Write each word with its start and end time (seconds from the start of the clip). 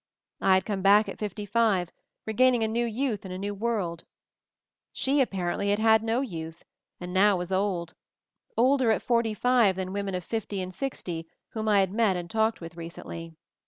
I 0.41 0.55
had 0.55 0.65
come 0.65 0.81
back 0.81 1.07
at 1.07 1.19
fifty 1.19 1.45
five, 1.45 1.91
regaining 2.25 2.63
a 2.63 2.67
new 2.67 2.87
youth 2.87 3.23
in 3.23 3.31
a 3.31 3.37
new 3.37 3.53
world. 3.53 4.05
She 4.91 5.21
apparently 5.21 5.69
had 5.69 5.77
had 5.77 6.01
no 6.01 6.21
youth, 6.21 6.65
and 6.99 7.13
now 7.13 7.37
was 7.37 7.51
old— 7.51 7.93
older 8.57 8.89
at 8.89 9.03
forty 9.03 9.35
five 9.35 9.75
than 9.75 9.93
women 9.93 10.15
of 10.15 10.23
MOVING 10.25 10.43
THE 10.49 10.55
MOUNTAIN 10.57 10.71
289 10.71 10.71
fifty 10.71 10.71
and 10.71 10.73
sixty 10.73 11.29
whom 11.49 11.69
I 11.69 11.81
had 11.81 11.93
met 11.93 12.17
and 12.19 12.27
talked 12.31 12.59
with 12.61 12.75
recently. 12.75 13.35